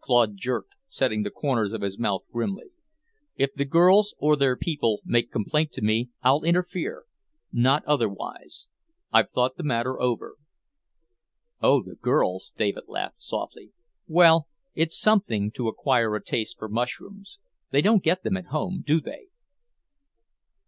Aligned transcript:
Claude 0.00 0.34
jerked, 0.36 0.74
setting 0.88 1.22
the 1.22 1.30
corners 1.30 1.72
of 1.72 1.80
his 1.80 1.96
mouth 1.96 2.22
grimly. 2.32 2.72
"If 3.36 3.54
the 3.54 3.64
girls, 3.64 4.16
or 4.18 4.34
their 4.34 4.56
people, 4.56 5.00
make 5.04 5.30
complaint 5.30 5.70
to 5.74 5.80
me, 5.80 6.10
I'll 6.24 6.42
interfere. 6.42 7.04
Not 7.52 7.84
otherwise. 7.86 8.66
I've 9.12 9.30
thought 9.30 9.56
the 9.56 9.62
matter 9.62 10.00
over." 10.00 10.38
"Oh, 11.62 11.84
the 11.84 11.94
girls" 11.94 12.52
David 12.58 12.88
laughed 12.88 13.22
softly. 13.22 13.70
"Well, 14.08 14.48
it's 14.74 14.98
something 14.98 15.52
to 15.52 15.68
acquire 15.68 16.16
a 16.16 16.20
taste 16.24 16.58
for 16.58 16.68
mushrooms. 16.68 17.38
They 17.70 17.80
don't 17.80 18.02
get 18.02 18.24
them 18.24 18.36
at 18.36 18.46
home, 18.46 18.82
do 18.84 19.00
they?" 19.00 19.28